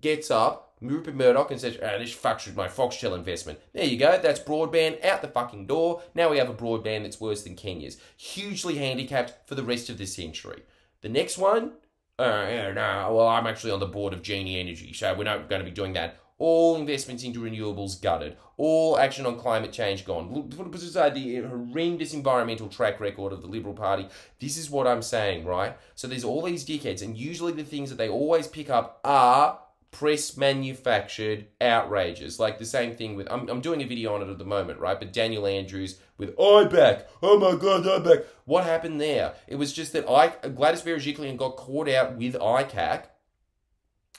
gets 0.00 0.30
up 0.30 0.73
Rupert 0.88 1.14
Murdoch 1.14 1.50
and 1.50 1.60
says, 1.60 1.78
oh, 1.82 1.98
this 1.98 2.14
fucks 2.14 2.46
with 2.46 2.56
my 2.56 2.68
Foxtel 2.68 3.16
investment. 3.16 3.60
There 3.72 3.84
you 3.84 3.96
go. 3.96 4.18
That's 4.18 4.40
broadband 4.40 5.04
out 5.04 5.22
the 5.22 5.28
fucking 5.28 5.66
door. 5.66 6.02
Now 6.14 6.30
we 6.30 6.38
have 6.38 6.50
a 6.50 6.54
broadband 6.54 7.02
that's 7.02 7.20
worse 7.20 7.42
than 7.42 7.56
Kenya's. 7.56 7.98
Hugely 8.16 8.76
handicapped 8.78 9.48
for 9.48 9.54
the 9.54 9.62
rest 9.62 9.90
of 9.90 9.98
the 9.98 10.06
century. 10.06 10.62
The 11.02 11.08
next 11.08 11.38
one, 11.38 11.72
uh, 12.18 12.46
yeah, 12.48 12.72
no, 12.72 13.14
well, 13.14 13.28
I'm 13.28 13.46
actually 13.46 13.72
on 13.72 13.80
the 13.80 13.86
board 13.86 14.12
of 14.12 14.22
Genie 14.22 14.60
Energy, 14.60 14.92
so 14.92 15.14
we're 15.14 15.24
not 15.24 15.48
going 15.48 15.60
to 15.60 15.68
be 15.68 15.74
doing 15.74 15.92
that. 15.94 16.18
All 16.38 16.76
investments 16.76 17.22
into 17.22 17.40
renewables 17.40 18.00
gutted. 18.00 18.36
All 18.56 18.98
action 18.98 19.24
on 19.24 19.38
climate 19.38 19.72
change 19.72 20.04
gone. 20.04 20.48
Put 20.50 20.74
aside 20.74 21.14
the 21.14 21.36
horrendous 21.36 22.12
environmental 22.12 22.68
track 22.68 22.98
record 23.00 23.32
of 23.32 23.40
the 23.40 23.46
Liberal 23.46 23.74
Party. 23.74 24.08
This 24.40 24.56
is 24.56 24.68
what 24.68 24.86
I'm 24.86 25.02
saying, 25.02 25.44
right? 25.44 25.76
So 25.94 26.08
there's 26.08 26.24
all 26.24 26.42
these 26.42 26.64
dickheads, 26.64 27.02
and 27.02 27.16
usually 27.16 27.52
the 27.52 27.62
things 27.62 27.88
that 27.90 27.96
they 27.96 28.08
always 28.08 28.48
pick 28.48 28.68
up 28.68 29.00
are 29.04 29.60
press 29.94 30.36
manufactured 30.36 31.46
outrages. 31.60 32.40
Like 32.40 32.58
the 32.58 32.66
same 32.66 32.96
thing 32.96 33.14
with, 33.14 33.28
I'm, 33.30 33.48
I'm 33.48 33.60
doing 33.60 33.80
a 33.80 33.86
video 33.86 34.12
on 34.12 34.22
it 34.22 34.28
at 34.28 34.38
the 34.38 34.44
moment, 34.44 34.80
right? 34.80 34.98
But 34.98 35.12
Daniel 35.12 35.46
Andrews 35.46 36.00
with 36.18 36.36
IBAC. 36.36 37.04
Oh 37.22 37.38
my 37.38 37.56
God, 37.56 37.84
IBAC. 37.84 38.24
What 38.44 38.64
happened 38.64 39.00
there? 39.00 39.34
It 39.46 39.54
was 39.54 39.72
just 39.72 39.92
that 39.92 40.10
I, 40.10 40.48
Gladys 40.48 40.82
Berejiklian 40.82 41.36
got 41.36 41.56
caught 41.56 41.88
out 41.88 42.16
with 42.16 42.34
ICAC 42.34 43.04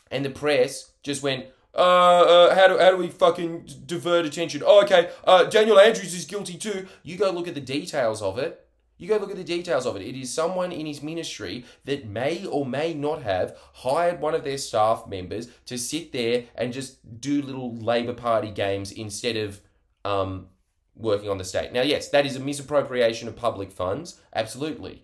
and 0.09 0.23
the 0.23 0.29
press 0.29 0.93
just 1.03 1.21
went, 1.21 1.47
uh, 1.73 1.77
uh, 1.77 2.55
how 2.55 2.69
do 2.69 2.77
how 2.77 2.91
do 2.91 2.95
we 2.95 3.09
fucking 3.09 3.67
divert 3.85 4.25
attention? 4.25 4.63
Oh, 4.65 4.81
okay. 4.83 5.09
Uh, 5.25 5.43
Daniel 5.43 5.77
Andrews 5.77 6.13
is 6.13 6.23
guilty 6.23 6.57
too. 6.57 6.87
You 7.03 7.17
go 7.17 7.31
look 7.31 7.49
at 7.49 7.53
the 7.53 7.59
details 7.59 8.21
of 8.21 8.39
it. 8.39 8.64
You 8.97 9.09
go 9.09 9.17
look 9.17 9.31
at 9.31 9.35
the 9.35 9.43
details 9.43 9.85
of 9.85 9.95
it. 9.97 10.01
It 10.01 10.15
is 10.15 10.33
someone 10.33 10.71
in 10.71 10.85
his 10.85 11.03
ministry 11.03 11.65
that 11.83 12.07
may 12.07 12.45
or 12.45 12.65
may 12.65 12.93
not 12.93 13.23
have 13.23 13.57
hired 13.73 14.21
one 14.21 14.33
of 14.33 14.43
their 14.43 14.57
staff 14.57 15.05
members 15.07 15.49
to 15.65 15.77
sit 15.77 16.13
there 16.13 16.45
and 16.55 16.71
just 16.71 17.19
do 17.19 17.41
little 17.41 17.75
Labour 17.75 18.13
Party 18.13 18.51
games 18.51 18.91
instead 18.91 19.35
of 19.35 19.59
um, 20.05 20.47
working 20.95 21.29
on 21.29 21.37
the 21.37 21.43
state. 21.43 21.73
Now, 21.73 21.81
yes, 21.81 22.07
that 22.09 22.25
is 22.25 22.37
a 22.37 22.39
misappropriation 22.39 23.27
of 23.27 23.35
public 23.35 23.71
funds, 23.71 24.19
absolutely. 24.33 25.03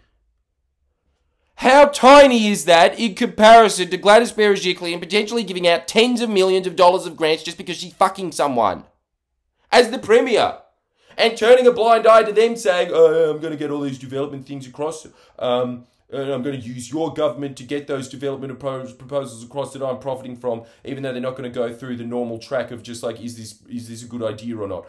How 1.56 1.86
tiny 1.86 2.48
is 2.48 2.66
that 2.66 2.98
in 2.98 3.14
comparison 3.14 3.90
to 3.90 3.98
Gladys 3.98 4.32
Berejiklian 4.32 5.00
potentially 5.00 5.44
giving 5.44 5.68
out 5.68 5.88
tens 5.88 6.22
of 6.22 6.30
millions 6.30 6.66
of 6.66 6.76
dollars 6.76 7.06
of 7.06 7.18
grants 7.18 7.44
just 7.44 7.58
because 7.58 7.78
she's 7.78 7.94
fucking 7.94 8.32
someone? 8.32 8.86
As 9.72 9.92
the 9.92 10.00
Premier. 10.00 10.60
And 11.18 11.38
turning 11.38 11.68
a 11.68 11.72
blind 11.72 12.08
eye 12.08 12.24
to 12.24 12.32
them 12.32 12.56
saying, 12.56 12.90
oh, 12.94 13.32
I'm 13.32 13.40
going 13.40 13.52
to 13.52 13.58
get 13.58 13.72
all 13.72 13.82
these 13.82 14.00
development 14.00 14.46
things 14.46 14.68
across. 14.68 15.08
Um, 15.40 15.86
and 16.12 16.30
I'm 16.30 16.44
going 16.44 16.60
to 16.60 16.68
use 16.68 16.92
your 16.92 17.14
government 17.14 17.58
to 17.58 17.64
get 17.64 17.88
those 17.88 18.10
development 18.10 18.60
proposals 18.60 19.44
across 19.44 19.74
that 19.74 19.84
I'm 19.84 20.00
profiting 20.00 20.36
from, 20.36 20.64
even 20.84 21.04
though 21.04 21.14
they're 21.14 21.22
not 21.22 21.38
going 21.38 21.50
to 21.52 21.56
go 21.56 21.74
through 21.74 21.98
the 21.98 22.04
normal 22.04 22.38
track 22.38 22.72
of 22.72 22.84
just 22.84 23.02
like, 23.02 23.22
is 23.22 23.38
this 23.38 23.62
is 23.70 23.88
this 23.88 24.04
a 24.04 24.08
good 24.08 24.24
idea 24.24 24.58
or 24.58 24.68
not? 24.68 24.86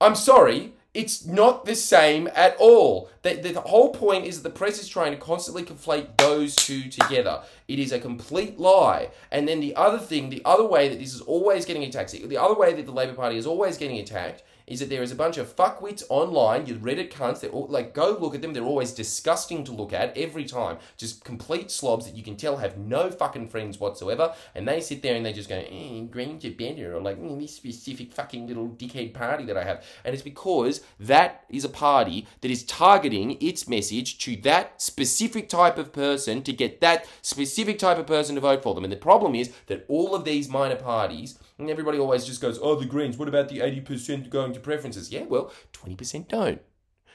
I'm 0.00 0.14
sorry, 0.14 0.74
it's 0.96 1.26
not 1.26 1.64
the 1.64 1.74
same 1.74 2.28
at 2.34 2.56
all. 2.58 3.10
The, 3.22 3.34
the, 3.34 3.60
whole 3.60 3.90
point 3.92 4.26
is 4.26 4.40
that 4.40 4.48
the 4.48 4.58
press 4.58 4.80
is 4.80 4.88
trying 4.88 5.12
to 5.12 5.18
constantly 5.18 5.62
conflate 5.62 6.16
those 6.16 6.54
two 6.54 6.88
together. 6.88 7.42
It 7.68 7.78
is 7.78 7.92
a 7.92 7.98
complete 7.98 8.58
lie. 8.58 9.10
And 9.30 9.46
then 9.48 9.60
the 9.60 9.74
other 9.74 9.98
thing, 9.98 10.30
the 10.30 10.42
other 10.44 10.64
way 10.64 10.88
that 10.88 10.98
this 10.98 11.14
is 11.14 11.20
always 11.20 11.64
getting 11.64 11.82
attacked, 11.82 12.12
the 12.12 12.36
other 12.38 12.54
way 12.54 12.72
that 12.72 12.86
the 12.86 12.92
Labor 12.92 13.14
Party 13.14 13.36
is 13.36 13.46
always 13.46 13.76
getting 13.76 13.98
attacked 13.98 14.42
is 14.66 14.80
that 14.80 14.88
there 14.88 15.02
is 15.02 15.12
a 15.12 15.16
bunch 15.16 15.38
of 15.38 15.54
fuckwits 15.54 16.02
online, 16.08 16.66
you 16.66 16.74
Reddit 16.74 17.10
cunts, 17.10 17.40
they're 17.40 17.50
all, 17.50 17.66
like, 17.68 17.94
go 17.94 18.16
look 18.20 18.34
at 18.34 18.42
them, 18.42 18.52
they're 18.52 18.64
always 18.64 18.92
disgusting 18.92 19.64
to 19.64 19.72
look 19.72 19.92
at 19.92 20.16
every 20.16 20.44
time. 20.44 20.78
Just 20.96 21.24
complete 21.24 21.70
slobs 21.70 22.06
that 22.06 22.16
you 22.16 22.22
can 22.22 22.36
tell 22.36 22.56
have 22.56 22.76
no 22.76 23.10
fucking 23.10 23.48
friends 23.48 23.78
whatsoever, 23.78 24.34
and 24.54 24.66
they 24.66 24.80
sit 24.80 25.02
there 25.02 25.14
and 25.14 25.24
they 25.24 25.32
just 25.32 25.48
go, 25.48 25.56
eh, 25.56 26.02
Greens 26.10 26.44
are 26.44 26.50
better, 26.50 26.96
or 26.96 27.00
like, 27.00 27.18
mm, 27.18 27.40
this 27.40 27.54
specific 27.54 28.12
fucking 28.12 28.46
little 28.46 28.68
dickhead 28.68 29.14
party 29.14 29.44
that 29.44 29.56
I 29.56 29.64
have. 29.64 29.84
And 30.04 30.14
it's 30.14 30.22
because 30.22 30.80
that 31.00 31.44
is 31.48 31.64
a 31.64 31.68
party 31.68 32.26
that 32.40 32.50
is 32.50 32.64
targeting 32.64 33.36
its 33.40 33.68
message 33.68 34.18
to 34.18 34.36
that 34.38 34.80
specific 34.82 35.48
type 35.48 35.78
of 35.78 35.92
person 35.92 36.42
to 36.42 36.52
get 36.52 36.80
that 36.80 37.06
specific 37.22 37.78
type 37.78 37.98
of 37.98 38.06
person 38.06 38.34
to 38.34 38.40
vote 38.40 38.62
for 38.62 38.74
them. 38.74 38.84
And 38.84 38.92
the 38.92 38.96
problem 38.96 39.34
is 39.34 39.52
that 39.66 39.84
all 39.88 40.14
of 40.14 40.24
these 40.24 40.48
minor 40.48 40.76
parties 40.76 41.38
and 41.58 41.70
everybody 41.70 41.98
always 41.98 42.26
just 42.26 42.42
goes, 42.42 42.58
oh, 42.60 42.74
the 42.74 42.84
Greens, 42.84 43.16
what 43.16 43.28
about 43.28 43.48
the 43.48 43.60
80% 43.60 44.28
going 44.28 44.52
to 44.56 44.60
preferences? 44.60 45.12
Yeah, 45.12 45.24
well, 45.24 45.52
20% 45.72 46.28
don't. 46.28 46.60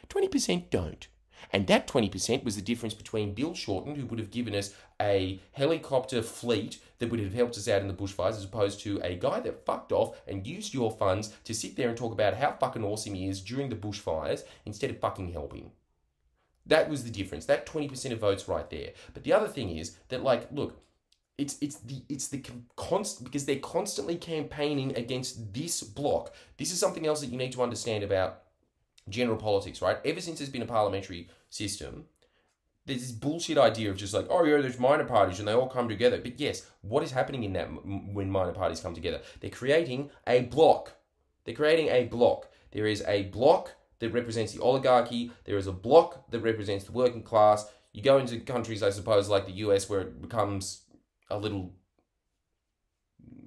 20% 0.10 0.70
don't. 0.70 1.08
And 1.52 1.68
that 1.68 1.88
20% 1.88 2.44
was 2.44 2.56
the 2.56 2.62
difference 2.62 2.94
between 2.94 3.34
Bill 3.34 3.54
Shorten, 3.54 3.96
who 3.96 4.06
would 4.06 4.20
have 4.20 4.32
given 4.32 4.54
us 4.54 4.76
a 5.02 5.40
helicopter 5.54 6.22
fleet 6.22 6.80
that 7.00 7.10
would 7.10 7.20
have 7.20 7.34
helped 7.34 7.58
us 7.58 7.68
out 7.68 7.82
in 7.82 7.88
the 7.88 7.94
bushfires, 7.94 8.38
as 8.38 8.44
opposed 8.44 8.80
to 8.82 9.00
a 9.04 9.16
guy 9.16 9.40
that 9.40 9.66
fucked 9.66 9.92
off 9.92 10.22
and 10.28 10.46
used 10.46 10.74
your 10.74 10.92
funds 10.92 11.34
to 11.44 11.54
sit 11.54 11.76
there 11.76 11.90
and 11.90 11.98
talk 11.98 12.14
about 12.14 12.36
how 12.36 12.52
fucking 12.52 12.84
awesome 12.84 13.16
he 13.16 13.28
is 13.28 13.42
during 13.42 13.70
the 13.70 13.76
bushfires 13.76 14.44
instead 14.66 14.92
of 14.92 15.00
fucking 15.00 15.32
helping. 15.32 15.72
That 16.66 16.90
was 16.90 17.04
the 17.04 17.10
difference. 17.10 17.46
That 17.46 17.66
20% 17.66 18.12
of 18.12 18.20
votes 18.20 18.48
right 18.48 18.70
there. 18.70 18.92
But 19.14 19.24
the 19.24 19.34
other 19.34 19.48
thing 19.48 19.76
is 19.76 19.98
that, 20.10 20.24
like, 20.24 20.52
look, 20.52 20.80
it's 21.42 21.58
it's 21.60 21.78
the 21.78 22.04
it's 22.08 22.28
the 22.28 22.44
constant 22.76 23.26
because 23.26 23.46
they're 23.46 23.56
constantly 23.58 24.16
campaigning 24.16 24.96
against 24.96 25.54
this 25.54 25.82
block. 25.82 26.34
This 26.58 26.72
is 26.72 26.80
something 26.80 27.08
else 27.08 27.22
that 27.22 27.32
you 27.32 27.38
need 27.38 27.52
to 27.54 27.64
understand 27.64 28.04
about 28.04 28.44
general 29.10 29.38
politics, 29.38 29.82
right? 29.82 29.98
Ever 30.06 30.22
since 30.22 30.38
there's 30.38 30.52
been 30.52 30.62
a 30.62 30.68
parliamentary 30.68 31.30
system, 31.50 32.06
there's 32.86 33.02
this 33.02 33.12
bullshit 33.12 33.58
idea 33.58 33.90
of 33.90 33.98
just 33.98 34.14
like, 34.14 34.28
oh 34.30 34.44
yeah, 34.44 34.62
there's 34.62 34.78
minor 34.78 35.04
parties 35.04 35.40
and 35.40 35.48
they 35.48 35.54
all 35.54 35.68
come 35.68 35.90
together. 35.90 36.20
But 36.22 36.40
yes, 36.40 36.68
what 36.82 37.04
is 37.04 37.12
happening 37.12 37.44
in 37.44 37.54
that 37.54 37.70
when 38.14 38.30
minor 38.30 38.54
parties 38.54 38.80
come 38.80 38.94
together? 38.94 39.22
They're 39.40 39.50
creating 39.50 40.12
a 40.28 40.42
block. 40.42 40.94
They're 41.44 41.56
creating 41.56 41.88
a 41.88 42.04
block. 42.04 42.50
There 42.70 42.86
is 42.86 43.04
a 43.08 43.24
block 43.24 43.72
that 43.98 44.14
represents 44.14 44.54
the 44.54 44.62
oligarchy. 44.62 45.32
There 45.46 45.58
is 45.58 45.66
a 45.66 45.72
block 45.72 46.30
that 46.30 46.42
represents 46.42 46.86
the 46.86 46.92
working 46.92 47.24
class. 47.24 47.68
You 47.94 48.04
go 48.04 48.20
into 48.20 48.40
countries, 48.40 48.84
I 48.84 48.92
suppose, 48.92 49.28
like 49.28 49.48
the 49.48 49.54
US, 49.54 49.90
where 49.90 50.02
it 50.02 50.22
becomes 50.22 50.84
a 51.32 51.38
little 51.38 51.74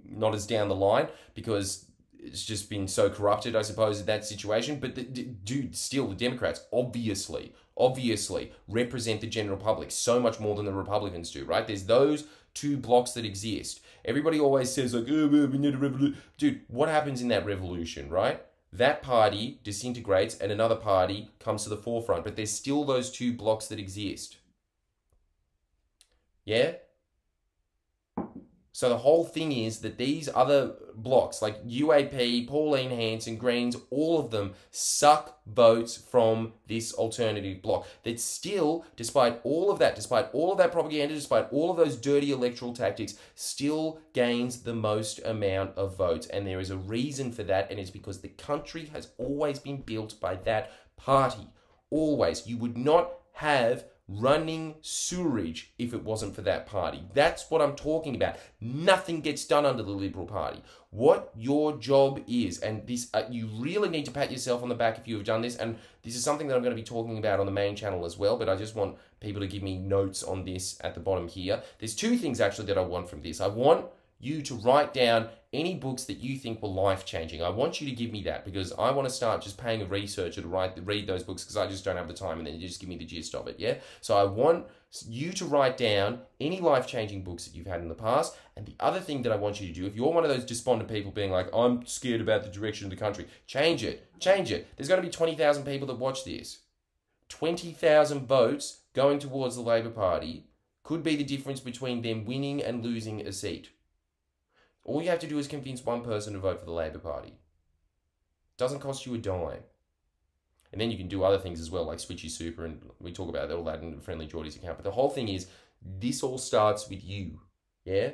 not 0.09 0.35
as 0.35 0.47
down 0.47 0.69
the 0.69 0.75
line 0.75 1.09
because 1.35 1.87
it's 2.19 2.45
just 2.45 2.71
been 2.71 2.89
so 2.89 3.11
corrupted, 3.11 3.55
I 3.55 3.63
suppose, 3.63 4.01
in 4.01 4.07
that 4.07 4.25
situation. 4.25 4.81
But 4.81 4.95
the, 4.95 5.03
dude, 5.03 5.77
still, 5.77 6.09
the 6.09 6.15
Democrats 6.15 6.65
obviously, 6.73 7.53
obviously 7.77 8.53
represent 8.67 9.21
the 9.21 9.27
general 9.27 9.59
public 9.59 9.91
so 9.91 10.19
much 10.21 10.41
more 10.41 10.55
than 10.55 10.65
the 10.65 10.73
Republicans 10.73 11.31
do, 11.31 11.45
right? 11.45 11.67
There's 11.67 11.85
those 11.85 12.27
two 12.55 12.77
blocks 12.77 13.13
that 13.13 13.25
exist. 13.25 13.81
Everybody 14.05 14.41
always 14.41 14.73
says 14.73 14.95
like, 14.95 15.07
oh, 15.09 15.29
we 15.29 15.59
need 15.59 15.75
a 15.75 15.79
revolution. 15.79 16.19
Dude, 16.39 16.63
what 16.69 16.89
happens 16.89 17.21
in 17.21 17.29
that 17.29 17.45
revolution, 17.45 18.09
right? 18.09 18.41
That 18.73 19.03
party 19.03 19.61
disintegrates 19.63 20.37
and 20.39 20.51
another 20.51 20.77
party 20.77 21.31
comes 21.39 21.65
to 21.65 21.69
the 21.69 21.77
forefront, 21.77 22.25
but 22.25 22.37
there's 22.37 22.51
still 22.51 22.85
those 22.85 23.11
two 23.11 23.33
blocks 23.33 23.67
that 23.69 23.79
exist. 23.79 24.39
Yeah? 26.45 26.75
So 28.75 28.89
the 28.89 28.99
whole 28.99 29.23
thing 29.23 29.53
is 29.53 29.79
that 29.83 29.99
these 29.99 30.29
other 30.35 30.73
blocks, 30.97 31.41
like 31.41 31.65
UAP, 31.65 32.49
Pauline 32.49 32.91
Hanson, 32.91 33.37
Greens, 33.37 33.77
all 33.89 34.19
of 34.19 34.33
them 34.33 34.55
suck 34.73 35.39
votes 35.47 35.97
from 35.97 36.55
this 36.67 36.93
alternative 36.93 37.63
block. 37.63 37.87
That 38.03 38.19
still, 38.19 38.85
despite 38.97 39.41
all 39.45 39.71
of 39.71 39.79
that, 39.79 39.95
despite 39.95 40.29
all 40.33 40.51
of 40.51 40.59
that 40.59 40.73
propaganda, 40.73 41.15
despite 41.15 41.53
all 41.53 41.71
of 41.71 41.77
those 41.77 41.97
dirty 41.97 42.33
electoral 42.33 42.73
tactics, 42.73 43.15
still 43.37 44.01
gains 44.13 44.63
the 44.63 44.75
most 44.75 45.21
amount 45.25 45.79
of 45.79 45.97
votes. 45.97 46.27
And 46.27 46.45
there 46.45 46.59
is 46.59 46.71
a 46.71 46.77
reason 46.77 47.31
for 47.31 47.45
that, 47.45 47.71
and 47.71 47.79
it's 47.79 47.91
because 47.91 48.23
the 48.23 48.29
country 48.29 48.87
has 48.87 49.11
always 49.19 49.61
been 49.61 49.83
built 49.83 50.19
by 50.21 50.35
that 50.35 50.73
party. 50.97 51.47
Always. 51.91 52.49
You 52.49 52.57
would 52.57 52.77
not 52.77 53.13
have 53.35 53.85
running 54.07 54.75
sewerage 54.83 55.73
if 55.79 55.95
it 55.95 56.05
wasn't 56.05 56.35
for 56.35 56.43
that 56.43 56.67
party. 56.67 57.03
That's 57.15 57.51
what 57.51 57.63
I'm 57.63 57.75
talking 57.75 58.15
about. 58.15 58.37
Nothing 58.61 59.21
gets 59.21 59.45
done 59.45 59.65
under 59.65 59.83
the 59.83 59.91
Liberal 59.91 60.27
Party. 60.27 60.63
What 60.91 61.33
your 61.35 61.77
job 61.79 62.23
is, 62.29 62.59
and 62.61 62.87
this, 62.87 63.09
uh, 63.15 63.25
you 63.31 63.49
really 63.59 63.89
need 63.89 64.05
to 64.05 64.11
pat 64.11 64.31
yourself 64.31 64.63
on 64.63 64.69
the 64.69 64.75
back 64.75 64.99
if 64.99 65.09
you 65.09 65.17
have 65.17 65.25
done 65.25 65.43
this. 65.43 65.57
And 65.57 65.79
this 66.03 66.15
is 66.15 66.23
something 66.23 66.47
that 66.49 66.55
I'm 66.55 66.63
going 66.63 66.77
to 66.77 66.81
be 66.81 66.87
talking 66.87 67.19
about 67.19 67.41
on 67.41 67.47
the 67.47 67.53
main 67.53 67.75
channel 67.77 68.05
as 68.05 68.19
well. 68.19 68.37
But 68.37 68.49
I 68.49 68.57
just 68.57 68.77
want 68.77 68.97
people 69.21 69.41
to 69.41 69.49
give 69.49 69.63
me 69.63 69.79
notes 69.79 70.23
on 70.23 70.45
this 70.45 70.79
at 70.83 70.95
the 70.95 71.01
bottom 71.01 71.27
here. 71.27 71.63
There's 71.79 71.95
two 71.95 72.17
things 72.17 72.41
actually 72.41 72.67
that 72.67 72.79
I 72.79 72.83
want 72.83 73.09
from 73.09 73.23
this. 73.23 73.41
I 73.41 73.49
want 73.49 73.87
you 74.21 74.43
to 74.43 74.55
write 74.57 74.95
down 74.95 75.29
any 75.55 75.77
books 75.77 76.05
that 76.05 76.19
you 76.19 76.37
think 76.37 76.61
were 76.61 76.69
life 76.69 77.07
changing. 77.07 77.43
I 77.43 77.49
want 77.49 77.81
you 77.81 77.89
to 77.89 77.95
give 77.95 78.11
me 78.11 78.23
that 78.25 78.45
because 78.45 78.73
I 78.73 78.91
want 78.91 79.09
to 79.09 79.15
start 79.15 79.41
just 79.41 79.57
paying 79.57 79.81
a 79.81 79.87
researcher 79.87 80.43
to 80.43 80.49
write 80.49 80.79
read 80.85 81.07
those 81.07 81.23
books 81.23 81.45
because 81.45 81.57
I 81.57 81.67
just 81.67 81.85
don't 81.85 81.97
have 81.97 82.09
the 82.09 82.15
time 82.15 82.39
and 82.39 82.47
then 82.47 82.55
you 82.55 82.67
just 82.67 82.81
give 82.81 82.89
me 82.89 82.99
the 82.99 83.07
gist 83.07 83.35
of 83.35 83.47
it. 83.47 83.57
Yeah. 83.59 83.77
So 84.01 84.17
I 84.17 84.25
want 84.25 84.67
you 85.07 85.33
to 85.33 85.45
write 85.45 85.77
down 85.77 86.21
any 86.41 86.61
life 86.61 86.87
changing 86.87 87.23
books 87.23 87.45
that 87.45 87.55
you've 87.55 87.67
had 87.67 87.81
in 87.81 87.89
the 87.89 87.95
past. 87.95 88.37
And 88.57 88.67
the 88.67 88.75
other 88.81 89.01
thing 89.01 89.23
that 89.23 89.33
I 89.33 89.37
want 89.37 89.61
you 89.61 89.69
to 89.69 89.73
do, 89.73 89.87
if 89.87 89.97
you're 89.97 90.13
one 90.13 90.25
of 90.25 90.31
those 90.31 90.45
despondent 90.45 90.91
people 90.91 91.13
being 91.13 91.31
like, 91.31 91.49
I'm 91.55 91.87
scared 91.87 92.21
about 92.21 92.43
the 92.43 92.51
direction 92.51 92.87
of 92.87 92.91
the 92.91 92.97
country, 92.97 93.27
change 93.47 93.83
it. 93.83 94.09
Change 94.21 94.53
it. 94.53 94.69
There's 94.77 94.89
going 94.89 95.01
to 95.01 95.07
be 95.07 95.13
20,000 95.13 95.65
people 95.65 95.87
that 95.87 95.99
watch 95.99 96.25
this. 96.25 96.61
20,000 97.29 98.27
votes 98.27 98.83
going 98.93 99.19
towards 99.19 99.57
the 99.57 99.63
Labour 99.63 99.91
Party 99.91 100.47
could 100.83 101.03
be 101.03 101.17
the 101.17 101.25
difference 101.25 101.61
between 101.61 102.03
them 102.03 102.25
winning 102.25 102.63
and 102.63 102.85
losing 102.85 103.27
a 103.27 103.33
seat. 103.33 103.71
All 104.85 105.03
you 105.03 105.09
have 105.09 105.19
to 105.21 105.27
do 105.27 105.39
is 105.39 105.47
convince 105.47 105.85
one 105.85 106.03
person 106.03 106.35
to 106.35 106.39
vote 106.39 106.61
for 106.61 106.67
the 106.67 106.73
Labor 106.73 106.99
Party. 106.99 107.29
It 107.29 108.59
doesn't 108.59 108.81
cost 108.81 109.07
you 109.07 109.15
a 109.15 109.19
dime. 109.19 109.65
And 110.73 110.81
then 110.81 110.91
you 110.91 110.99
can 110.99 111.09
do 111.09 111.23
other 111.23 111.39
things 111.39 111.61
as 111.61 111.71
well, 111.71 111.85
like 111.85 111.99
Switchy 111.99 112.31
Super, 112.31 112.65
and 112.65 112.81
we 113.01 113.13
talk 113.13 113.29
about 113.29 113.51
all 113.51 113.65
that 113.65 113.81
in 113.81 114.01
Friendly 114.01 114.27
Geordie's 114.27 114.57
account. 114.57 114.77
But 114.77 114.85
the 114.85 114.91
whole 114.91 115.11
thing 115.11 115.29
is, 115.29 115.47
this 115.81 116.23
all 116.23 116.39
starts 116.39 116.89
with 116.89 117.05
you. 117.05 117.41
Yeah? 117.85 118.11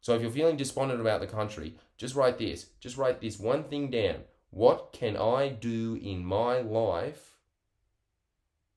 So 0.00 0.14
if 0.14 0.22
you're 0.22 0.30
feeling 0.30 0.56
despondent 0.56 1.00
about 1.00 1.20
the 1.20 1.26
country, 1.26 1.76
just 1.98 2.14
write 2.14 2.38
this. 2.38 2.66
Just 2.80 2.96
write 2.96 3.20
this 3.20 3.38
one 3.38 3.64
thing 3.64 3.90
down. 3.90 4.22
What 4.50 4.92
can 4.92 5.16
I 5.16 5.48
do 5.48 5.98
in 6.02 6.24
my 6.24 6.60
life 6.60 7.36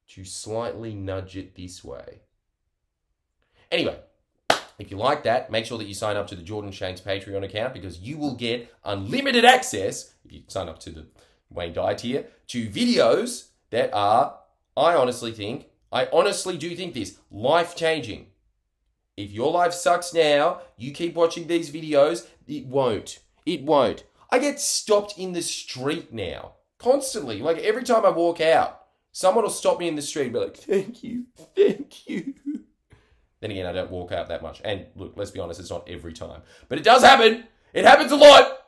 to 0.09 0.25
slightly 0.25 0.93
nudge 0.93 1.37
it 1.37 1.55
this 1.55 1.83
way? 1.83 2.19
Anyway, 3.71 3.97
if 4.79 4.91
you 4.91 4.97
like 4.97 5.23
that, 5.23 5.51
make 5.51 5.65
sure 5.65 5.77
that 5.77 5.87
you 5.87 5.93
sign 5.93 6.17
up 6.17 6.27
to 6.27 6.35
the 6.35 6.41
Jordan 6.41 6.71
Shanks 6.71 7.01
Patreon 7.01 7.43
account 7.43 7.73
because 7.73 7.99
you 7.99 8.17
will 8.17 8.35
get 8.35 8.73
unlimited 8.83 9.45
access, 9.45 10.13
if 10.25 10.31
you 10.31 10.43
sign 10.47 10.69
up 10.69 10.79
to 10.79 10.89
the 10.89 11.07
Wayne 11.49 11.73
Dyer 11.73 11.95
tier, 11.95 12.27
to 12.47 12.67
videos 12.69 13.49
that 13.69 13.93
are, 13.93 14.37
I 14.75 14.95
honestly 14.95 15.31
think, 15.31 15.67
I 15.91 16.07
honestly 16.11 16.57
do 16.57 16.75
think 16.75 16.93
this, 16.93 17.19
life 17.29 17.75
changing. 17.75 18.27
If 19.15 19.31
your 19.31 19.51
life 19.51 19.73
sucks 19.73 20.13
now, 20.13 20.61
you 20.75 20.91
keep 20.91 21.13
watching 21.13 21.47
these 21.47 21.69
videos, 21.69 22.27
it 22.47 22.65
won't. 22.65 23.19
It 23.45 23.61
won't. 23.61 24.03
I 24.31 24.39
get 24.39 24.59
stopped 24.59 25.19
in 25.19 25.33
the 25.33 25.43
street 25.43 26.11
now, 26.11 26.53
constantly. 26.79 27.39
Like 27.39 27.59
every 27.59 27.83
time 27.83 28.05
I 28.05 28.09
walk 28.09 28.41
out, 28.41 28.85
someone 29.11 29.43
will 29.43 29.51
stop 29.51 29.79
me 29.79 29.87
in 29.87 29.95
the 29.95 30.01
street 30.01 30.23
and 30.23 30.33
be 30.33 30.39
like, 30.39 30.57
thank 30.57 31.03
you, 31.03 31.25
thank 31.55 32.09
you. 32.09 32.33
Then 33.43 33.51
again, 33.51 33.65
I 33.65 33.73
don't 33.73 33.91
walk 33.91 34.13
out 34.13 34.29
that 34.29 34.41
much. 34.41 34.61
And 34.63 34.85
look, 34.95 35.15
let's 35.17 35.31
be 35.31 35.41
honest, 35.41 35.59
it's 35.59 35.69
not 35.69 35.89
every 35.89 36.13
time. 36.13 36.43
But 36.69 36.77
it 36.77 36.85
does 36.85 37.03
happen. 37.03 37.43
It 37.73 37.83
happens 37.83 38.13
a 38.13 38.15
lot. 38.15 38.59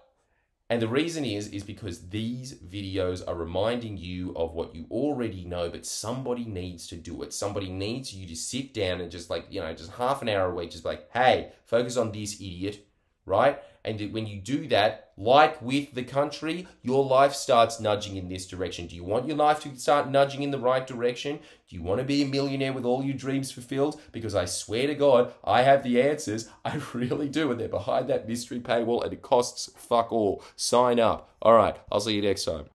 And 0.69 0.81
the 0.81 0.89
reason 0.89 1.23
is 1.23 1.47
is 1.47 1.63
because 1.63 2.09
these 2.09 2.55
videos 2.55 3.25
are 3.25 3.35
reminding 3.35 3.95
you 3.95 4.33
of 4.35 4.51
what 4.51 4.75
you 4.75 4.85
already 4.91 5.45
know, 5.45 5.69
but 5.69 5.85
somebody 5.85 6.43
needs 6.43 6.87
to 6.87 6.97
do 6.97 7.23
it. 7.23 7.31
Somebody 7.31 7.69
needs 7.69 8.13
you 8.13 8.27
to 8.27 8.35
sit 8.35 8.73
down 8.73 8.99
and 8.99 9.09
just 9.09 9.29
like, 9.29 9.45
you 9.49 9.61
know, 9.61 9.73
just 9.73 9.93
half 9.93 10.21
an 10.21 10.27
hour 10.27 10.51
a 10.51 10.53
week, 10.53 10.71
just 10.71 10.83
like, 10.83 11.09
hey, 11.13 11.53
focus 11.63 11.95
on 11.95 12.11
this 12.11 12.33
idiot, 12.33 12.84
right? 13.25 13.59
And 13.83 14.13
when 14.13 14.25
you 14.25 14.41
do 14.41 14.67
that, 14.69 15.11
like 15.15 15.61
with 15.61 15.93
the 15.93 16.03
country, 16.03 16.67
your 16.81 17.05
life 17.05 17.33
starts 17.33 17.79
nudging 17.79 18.15
in 18.15 18.27
this 18.27 18.47
direction. 18.47 18.87
Do 18.87 18.95
you 18.95 19.03
want 19.03 19.27
your 19.27 19.37
life 19.37 19.59
to 19.61 19.75
start 19.77 20.09
nudging 20.09 20.41
in 20.41 20.51
the 20.51 20.59
right 20.59 20.85
direction? 20.85 21.39
Do 21.69 21.75
you 21.75 21.83
want 21.83 21.99
to 21.99 22.03
be 22.03 22.23
a 22.23 22.27
millionaire 22.27 22.73
with 22.73 22.83
all 22.83 23.03
your 23.03 23.15
dreams 23.15 23.51
fulfilled? 23.51 24.01
Because 24.11 24.33
I 24.33 24.45
swear 24.45 24.87
to 24.87 24.95
God, 24.95 25.33
I 25.43 25.61
have 25.61 25.83
the 25.83 26.01
answers. 26.01 26.49
I 26.65 26.81
really 26.93 27.29
do. 27.29 27.51
And 27.51 27.59
they're 27.59 27.67
behind 27.67 28.09
that 28.09 28.27
mystery 28.27 28.59
paywall 28.59 29.03
and 29.03 29.13
it 29.13 29.21
costs 29.21 29.69
fuck 29.77 30.11
all. 30.11 30.43
Sign 30.55 30.99
up. 30.99 31.29
All 31.41 31.53
right. 31.53 31.77
I'll 31.91 32.01
see 32.01 32.15
you 32.15 32.21
next 32.23 32.45
time. 32.45 32.65